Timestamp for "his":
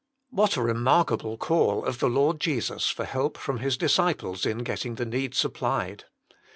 3.59-3.77